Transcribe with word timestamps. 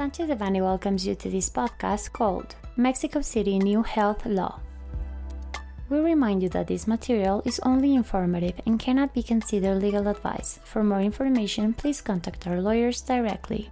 Sanchez 0.00 0.30
Devanny 0.30 0.62
welcomes 0.62 1.06
you 1.06 1.14
to 1.14 1.28
this 1.28 1.50
podcast 1.50 2.10
called 2.10 2.56
Mexico 2.74 3.20
City 3.20 3.58
New 3.58 3.82
Health 3.82 4.24
Law. 4.24 4.58
We 5.90 5.98
remind 5.98 6.42
you 6.42 6.48
that 6.56 6.68
this 6.68 6.86
material 6.86 7.42
is 7.44 7.60
only 7.64 7.94
informative 7.94 8.58
and 8.64 8.80
cannot 8.80 9.12
be 9.12 9.22
considered 9.22 9.74
legal 9.74 10.08
advice. 10.08 10.58
For 10.64 10.82
more 10.82 11.02
information, 11.02 11.74
please 11.74 12.00
contact 12.00 12.46
our 12.46 12.62
lawyers 12.62 13.02
directly. 13.02 13.68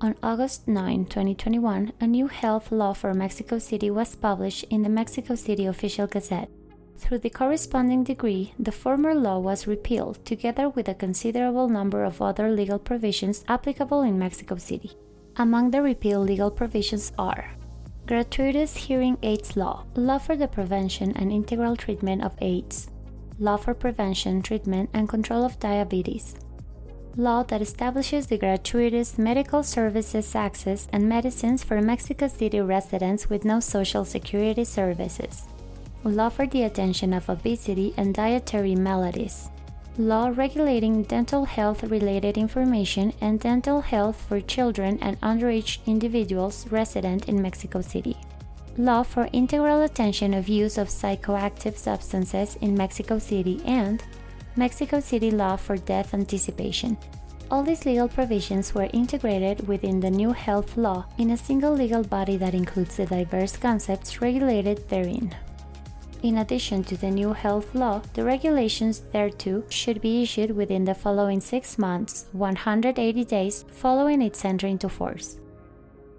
On 0.00 0.16
August 0.22 0.66
9, 0.66 1.04
2021, 1.04 1.92
a 2.00 2.06
new 2.06 2.26
health 2.26 2.72
law 2.72 2.94
for 2.94 3.12
Mexico 3.12 3.58
City 3.58 3.90
was 3.90 4.16
published 4.16 4.64
in 4.70 4.80
the 4.80 4.88
Mexico 4.88 5.34
City 5.34 5.66
Official 5.66 6.06
Gazette. 6.06 6.48
Through 7.00 7.20
the 7.20 7.30
corresponding 7.30 8.04
decree, 8.04 8.52
the 8.58 8.70
former 8.70 9.14
law 9.14 9.38
was 9.38 9.66
repealed, 9.66 10.24
together 10.24 10.68
with 10.68 10.86
a 10.86 10.94
considerable 10.94 11.68
number 11.68 12.04
of 12.04 12.20
other 12.20 12.52
legal 12.52 12.78
provisions 12.78 13.42
applicable 13.48 14.02
in 14.02 14.18
Mexico 14.18 14.56
City. 14.56 14.92
Among 15.36 15.70
the 15.70 15.82
repealed 15.82 16.28
legal 16.28 16.50
provisions 16.50 17.10
are 17.18 17.52
Gratuitous 18.06 18.76
Hearing 18.76 19.16
Aids 19.22 19.56
Law, 19.56 19.86
Law 19.96 20.18
for 20.18 20.36
the 20.36 20.46
Prevention 20.46 21.16
and 21.16 21.32
Integral 21.32 21.74
Treatment 21.74 22.22
of 22.22 22.36
AIDS, 22.42 22.90
Law 23.38 23.56
for 23.56 23.72
Prevention, 23.72 24.42
Treatment, 24.42 24.90
and 24.92 25.08
Control 25.08 25.42
of 25.42 25.58
Diabetes, 25.58 26.36
Law 27.16 27.42
that 27.44 27.62
establishes 27.62 28.26
the 28.26 28.38
gratuitous 28.38 29.18
medical 29.18 29.62
services 29.62 30.34
access 30.34 30.86
and 30.92 31.08
medicines 31.08 31.64
for 31.64 31.80
Mexico 31.80 32.28
City 32.28 32.60
residents 32.60 33.30
with 33.30 33.44
no 33.44 33.58
social 33.58 34.04
security 34.04 34.64
services 34.64 35.46
law 36.04 36.28
for 36.28 36.46
the 36.46 36.62
attention 36.62 37.12
of 37.12 37.28
obesity 37.28 37.92
and 37.96 38.14
dietary 38.14 38.74
maladies, 38.74 39.50
law 39.98 40.32
regulating 40.34 41.02
dental 41.02 41.44
health 41.44 41.82
related 41.84 42.38
information 42.38 43.12
and 43.20 43.38
dental 43.40 43.80
health 43.82 44.24
for 44.28 44.40
children 44.40 44.98
and 45.02 45.20
underage 45.20 45.78
individuals 45.86 46.66
resident 46.70 47.28
in 47.28 47.42
Mexico 47.42 47.82
City, 47.82 48.16
law 48.78 49.02
for 49.02 49.28
integral 49.32 49.82
attention 49.82 50.32
of 50.32 50.48
use 50.48 50.78
of 50.78 50.88
psychoactive 50.88 51.76
substances 51.76 52.56
in 52.62 52.74
Mexico 52.74 53.18
City, 53.18 53.60
and 53.66 54.02
Mexico 54.56 55.00
City 55.00 55.30
law 55.30 55.54
for 55.54 55.76
death 55.76 56.14
anticipation. 56.14 56.96
All 57.50 57.62
these 57.62 57.84
legal 57.84 58.08
provisions 58.08 58.74
were 58.74 58.88
integrated 58.92 59.66
within 59.66 60.00
the 60.00 60.10
new 60.10 60.32
health 60.32 60.76
law 60.76 61.04
in 61.18 61.30
a 61.30 61.36
single 61.36 61.72
legal 61.72 62.04
body 62.04 62.36
that 62.36 62.54
includes 62.54 62.96
the 62.96 63.06
diverse 63.06 63.56
concepts 63.56 64.22
regulated 64.22 64.88
therein. 64.88 65.34
In 66.22 66.36
addition 66.36 66.84
to 66.84 66.98
the 66.98 67.10
new 67.10 67.32
health 67.32 67.74
law, 67.74 68.02
the 68.12 68.22
regulations 68.22 69.02
thereto 69.10 69.64
should 69.70 70.02
be 70.02 70.22
issued 70.22 70.50
within 70.50 70.84
the 70.84 70.94
following 70.94 71.40
six 71.40 71.78
months, 71.78 72.26
180 72.32 73.24
days 73.24 73.64
following 73.72 74.20
its 74.20 74.44
entry 74.44 74.70
into 74.70 74.90
force. 74.90 75.38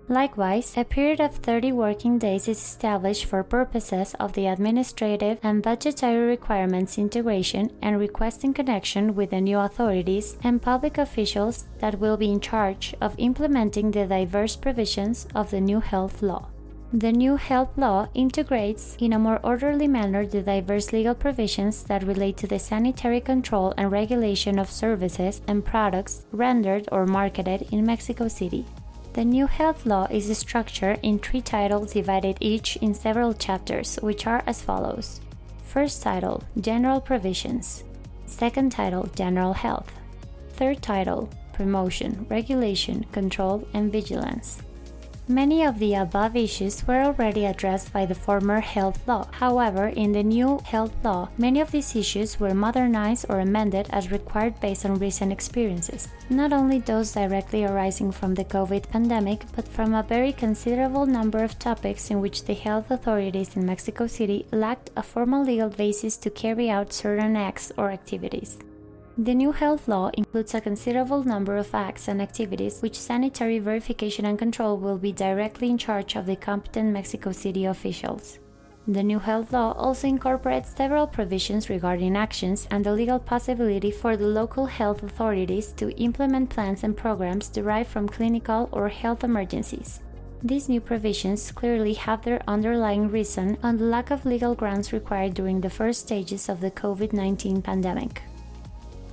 Likewise, 0.09 0.75
a 0.75 0.83
period 0.83 1.21
of 1.21 1.35
30 1.35 1.71
working 1.73 2.17
days 2.17 2.47
is 2.47 2.57
established 2.57 3.25
for 3.25 3.43
purposes 3.43 4.15
of 4.19 4.33
the 4.33 4.47
administrative 4.47 5.37
and 5.43 5.61
budgetary 5.61 6.25
requirements 6.25 6.97
integration 6.97 7.69
and 7.83 7.99
request 7.99 8.43
in 8.43 8.53
connection 8.53 9.13
with 9.15 9.29
the 9.29 9.39
new 9.39 9.59
authorities 9.59 10.35
and 10.43 10.63
public 10.63 10.97
officials 10.97 11.65
that 11.79 11.99
will 11.99 12.17
be 12.17 12.31
in 12.31 12.41
charge 12.41 12.95
of 12.99 13.13
implementing 13.19 13.91
the 13.91 14.07
diverse 14.07 14.55
provisions 14.55 15.27
of 15.35 15.51
the 15.51 15.61
new 15.61 15.79
health 15.79 16.23
law. 16.23 16.47
The 16.93 17.13
new 17.13 17.37
health 17.37 17.77
law 17.77 18.09
integrates 18.13 18.97
in 18.99 19.13
a 19.13 19.19
more 19.19 19.39
orderly 19.43 19.87
manner 19.87 20.25
the 20.25 20.41
diverse 20.41 20.91
legal 20.91 21.15
provisions 21.15 21.83
that 21.83 22.03
relate 22.03 22.35
to 22.37 22.47
the 22.47 22.59
sanitary 22.59 23.21
control 23.21 23.73
and 23.77 23.89
regulation 23.89 24.59
of 24.59 24.69
services 24.69 25.41
and 25.47 25.63
products 25.63 26.25
rendered 26.33 26.89
or 26.91 27.05
marketed 27.05 27.69
in 27.71 27.85
Mexico 27.85 28.27
City. 28.27 28.65
The 29.13 29.23
new 29.23 29.47
health 29.47 29.85
law 29.85 30.07
is 30.11 30.37
structured 30.37 30.99
in 31.01 31.19
three 31.19 31.39
titles 31.39 31.93
divided 31.93 32.35
each 32.41 32.75
in 32.77 32.93
several 32.93 33.33
chapters, 33.33 33.95
which 34.01 34.27
are 34.27 34.43
as 34.45 34.61
follows. 34.61 35.21
First 35.63 36.03
title 36.03 36.43
General 36.59 36.99
Provisions. 36.99 37.85
Second 38.25 38.73
title 38.73 39.09
General 39.15 39.53
Health. 39.53 39.93
Third 40.55 40.81
title 40.81 41.29
Promotion, 41.53 42.25
Regulation, 42.29 43.05
Control, 43.13 43.65
and 43.73 43.93
Vigilance. 43.93 44.61
Many 45.31 45.63
of 45.63 45.79
the 45.79 45.93
above 45.93 46.35
issues 46.35 46.85
were 46.85 47.03
already 47.03 47.45
addressed 47.45 47.93
by 47.93 48.05
the 48.05 48.13
former 48.13 48.59
health 48.59 48.99
law. 49.07 49.29
However, 49.31 49.87
in 49.87 50.11
the 50.11 50.23
new 50.23 50.59
health 50.65 50.91
law, 51.05 51.29
many 51.37 51.61
of 51.61 51.71
these 51.71 51.95
issues 51.95 52.37
were 52.37 52.53
modernized 52.53 53.27
or 53.29 53.39
amended 53.39 53.87
as 53.91 54.11
required 54.11 54.59
based 54.59 54.85
on 54.85 54.99
recent 54.99 55.31
experiences, 55.31 56.09
not 56.29 56.51
only 56.51 56.79
those 56.79 57.13
directly 57.13 57.63
arising 57.63 58.11
from 58.11 58.35
the 58.35 58.43
COVID 58.43 58.89
pandemic, 58.89 59.45
but 59.55 59.69
from 59.69 59.93
a 59.93 60.03
very 60.03 60.33
considerable 60.33 61.05
number 61.05 61.41
of 61.45 61.57
topics 61.57 62.11
in 62.11 62.19
which 62.19 62.43
the 62.43 62.53
health 62.53 62.91
authorities 62.91 63.55
in 63.55 63.65
Mexico 63.65 64.07
City 64.07 64.45
lacked 64.51 64.89
a 64.97 65.01
formal 65.01 65.45
legal 65.45 65.69
basis 65.69 66.17
to 66.17 66.29
carry 66.29 66.69
out 66.69 66.91
certain 66.91 67.37
acts 67.37 67.71
or 67.77 67.89
activities. 67.89 68.57
The 69.17 69.35
new 69.35 69.51
health 69.51 69.89
law 69.89 70.09
includes 70.13 70.53
a 70.53 70.61
considerable 70.61 71.25
number 71.25 71.57
of 71.57 71.75
acts 71.75 72.07
and 72.07 72.21
activities 72.21 72.79
which 72.79 72.97
sanitary 72.97 73.59
verification 73.59 74.25
and 74.25 74.39
control 74.39 74.77
will 74.77 74.97
be 74.97 75.11
directly 75.11 75.69
in 75.69 75.77
charge 75.77 76.15
of 76.15 76.25
the 76.25 76.37
competent 76.37 76.93
Mexico 76.93 77.33
City 77.33 77.65
officials. 77.65 78.39
The 78.87 79.03
new 79.03 79.19
health 79.19 79.51
law 79.51 79.73
also 79.73 80.07
incorporates 80.07 80.73
several 80.73 81.07
provisions 81.07 81.69
regarding 81.69 82.15
actions 82.15 82.69
and 82.71 82.85
the 82.85 82.93
legal 82.93 83.19
possibility 83.19 83.91
for 83.91 84.15
the 84.15 84.27
local 84.27 84.65
health 84.65 85.03
authorities 85.03 85.73
to 85.73 85.91
implement 85.97 86.49
plans 86.49 86.85
and 86.85 86.95
programs 86.95 87.49
derived 87.49 87.89
from 87.89 88.07
clinical 88.07 88.69
or 88.71 88.87
health 88.87 89.25
emergencies. 89.25 89.99
These 90.41 90.69
new 90.69 90.79
provisions 90.79 91.51
clearly 91.51 91.93
have 91.93 92.23
their 92.23 92.41
underlying 92.47 93.11
reason 93.11 93.57
on 93.61 93.77
the 93.77 93.85
lack 93.85 94.09
of 94.09 94.25
legal 94.25 94.55
grounds 94.55 94.93
required 94.93 95.33
during 95.33 95.59
the 95.59 95.69
first 95.69 95.99
stages 95.99 96.47
of 96.47 96.61
the 96.61 96.71
COVID 96.71 97.11
19 97.11 97.61
pandemic. 97.61 98.23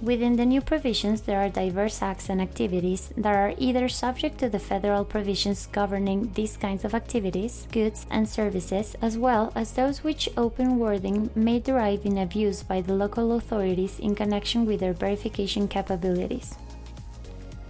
Within 0.01 0.37
the 0.37 0.47
new 0.47 0.61
provisions, 0.61 1.23
there 1.23 1.41
are 1.41 1.49
diverse 1.49 2.03
acts 2.03 2.29
and 2.29 2.41
activities 2.41 3.11
that 3.17 3.35
are 3.35 3.55
either 3.59 3.89
subject 3.89 4.39
to 4.39 4.49
the 4.49 4.61
federal 4.61 5.05
provisions 5.05 5.67
governing 5.67 6.31
these 6.35 6.57
kinds 6.57 6.85
of 6.85 6.95
activities, 6.95 7.67
goods, 7.73 8.07
and 8.09 8.29
services, 8.29 8.95
as 9.03 9.19
well 9.19 9.53
as 9.57 9.73
those 9.73 10.05
which 10.05 10.29
open 10.37 10.79
wording 10.79 11.31
may 11.35 11.59
derive 11.59 12.07
in 12.07 12.17
abuse 12.17 12.63
by 12.63 12.81
the 12.81 12.93
local 12.93 13.33
authorities 13.33 13.99
in 13.99 14.15
connection 14.15 14.65
with 14.65 14.79
their 14.79 14.93
verification 14.93 15.67
capabilities. 15.67 16.55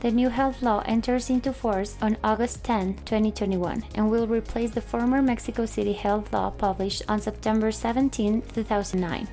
The 0.00 0.10
new 0.10 0.28
health 0.28 0.60
law 0.60 0.82
enters 0.84 1.30
into 1.30 1.54
force 1.54 1.96
on 2.02 2.18
August 2.22 2.62
10, 2.62 2.98
2021, 3.06 3.84
and 3.94 4.10
will 4.10 4.26
replace 4.26 4.72
the 4.72 4.82
former 4.82 5.22
Mexico 5.22 5.64
City 5.64 5.94
health 5.94 6.30
law 6.30 6.50
published 6.50 7.02
on 7.08 7.22
September 7.22 7.72
17, 7.72 8.42
2009. 8.54 9.26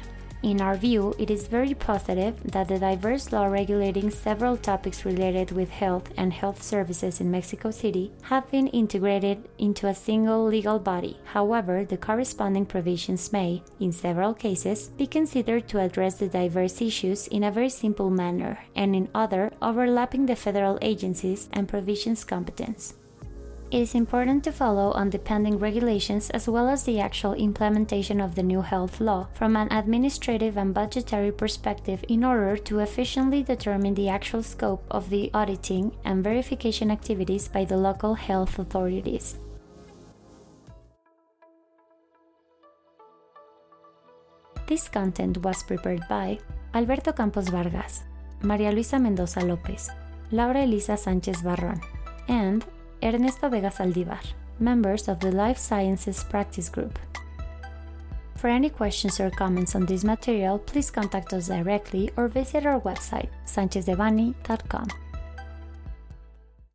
In 0.45 0.61
our 0.61 0.77
view, 0.77 1.15
it 1.17 1.31
is 1.31 1.47
very 1.47 1.73
positive 1.73 2.35
that 2.51 2.67
the 2.67 2.77
diverse 2.77 3.31
law 3.31 3.47
regulating 3.47 4.11
several 4.11 4.57
topics 4.57 5.03
related 5.03 5.51
with 5.51 5.71
health 5.71 6.11
and 6.17 6.31
health 6.31 6.61
services 6.61 7.19
in 7.19 7.31
Mexico 7.31 7.71
City 7.71 8.11
have 8.21 8.51
been 8.51 8.67
integrated 8.67 9.49
into 9.57 9.87
a 9.87 9.95
single 9.95 10.45
legal 10.45 10.77
body. 10.77 11.17
However, 11.23 11.83
the 11.83 11.97
corresponding 11.97 12.67
provisions 12.67 13.33
may, 13.33 13.63
in 13.79 13.91
several 13.91 14.35
cases, 14.35 14.89
be 14.89 15.07
considered 15.07 15.67
to 15.69 15.79
address 15.79 16.19
the 16.19 16.27
diverse 16.27 16.79
issues 16.79 17.25
in 17.29 17.43
a 17.43 17.49
very 17.49 17.69
simple 17.69 18.11
manner, 18.11 18.59
and 18.75 18.95
in 18.95 19.09
other, 19.15 19.51
overlapping 19.63 20.27
the 20.27 20.35
federal 20.35 20.77
agencies 20.79 21.49
and 21.53 21.67
provisions 21.67 22.23
competence. 22.23 22.93
It 23.71 23.81
is 23.81 23.95
important 23.95 24.43
to 24.43 24.51
follow 24.51 24.91
on 24.91 25.09
the 25.09 25.17
pending 25.17 25.57
regulations 25.57 26.29
as 26.29 26.47
well 26.47 26.69
as 26.69 26.83
the 26.83 26.99
actual 26.99 27.33
implementation 27.33 28.21
of 28.21 28.35
the 28.35 28.43
new 28.43 28.61
health 28.61 29.01
law 29.01 29.27
from 29.33 29.55
an 29.55 29.71
administrative 29.71 30.55
and 30.55 30.73
budgetary 30.73 31.31
perspective 31.31 32.05
in 32.07 32.23
order 32.23 32.57
to 32.57 32.79
efficiently 32.79 33.41
determine 33.41 33.95
the 33.95 34.07
actual 34.07 34.43
scope 34.43 34.85
of 34.91 35.09
the 35.09 35.31
auditing 35.33 35.91
and 36.05 36.23
verification 36.23 36.91
activities 36.91 37.47
by 37.47 37.65
the 37.65 37.75
local 37.75 38.13
health 38.13 38.59
authorities. 38.59 39.37
This 44.67 44.87
content 44.87 45.43
was 45.43 45.63
prepared 45.63 46.07
by 46.07 46.37
Alberto 46.73 47.13
Campos 47.13 47.49
Vargas, 47.49 48.03
María 48.41 48.71
Luisa 48.71 48.99
Mendoza 48.99 49.41
López, 49.41 49.89
Laura 50.31 50.63
Elisa 50.63 50.93
Sánchez 50.93 51.41
Barrón, 51.43 51.81
and 52.27 52.65
Ernesto 53.03 53.49
Vega 53.49 53.69
Saldivar, 53.69 54.23
members 54.59 55.07
of 55.07 55.19
the 55.19 55.31
Life 55.31 55.57
Sciences 55.57 56.23
Practice 56.23 56.69
Group. 56.69 56.97
For 58.35 58.47
any 58.49 58.69
questions 58.69 59.19
or 59.19 59.31
comments 59.31 59.75
on 59.75 59.85
this 59.85 60.03
material, 60.03 60.59
please 60.59 60.91
contact 60.91 61.33
us 61.33 61.47
directly 61.47 62.11
or 62.17 62.27
visit 62.27 62.65
our 62.65 62.79
website, 62.81 63.29
sanchezdevanny.com. 63.45 65.04